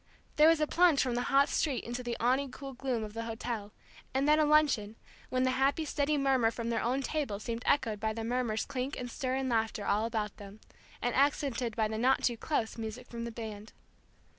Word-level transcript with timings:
There 0.37 0.47
was 0.47 0.59
a 0.59 0.65
plunge 0.65 0.99
from 0.99 1.13
the 1.13 1.21
hot 1.29 1.47
street 1.47 1.83
into 1.83 2.01
the 2.01 2.17
awning 2.19 2.49
cool 2.51 2.73
gloom 2.73 3.03
of 3.03 3.13
the 3.13 3.25
hotel, 3.25 3.71
and 4.15 4.27
then 4.27 4.39
a 4.39 4.45
luncheon, 4.45 4.95
when 5.29 5.43
the 5.43 5.51
happy 5.51 5.85
steady 5.85 6.17
murmur 6.17 6.49
from 6.49 6.71
their 6.71 6.81
own 6.81 7.03
table 7.03 7.39
seemed 7.39 7.61
echoed 7.67 7.99
by 7.99 8.11
the 8.11 8.23
murmurs 8.23 8.65
clink 8.65 8.97
and 8.99 9.11
stir 9.11 9.35
and 9.35 9.49
laughter 9.49 9.85
all 9.85 10.05
about 10.05 10.37
them, 10.37 10.59
and 11.03 11.13
accented 11.13 11.75
by 11.75 11.87
the 11.87 11.99
not 11.99 12.23
too 12.23 12.35
close 12.35 12.79
music 12.79 13.09
from 13.09 13.25
the 13.25 13.31
band. 13.31 13.73